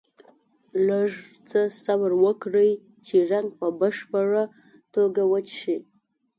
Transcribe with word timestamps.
لږ 0.87 1.11
څه 1.49 1.59
صبر 1.83 2.11
وکړئ 2.23 2.71
چې 3.05 3.15
رنګ 3.31 3.47
په 3.59 3.67
بشپړه 3.79 4.43
توګه 4.95 5.21
وچ 5.31 5.47
شي. 5.61 5.77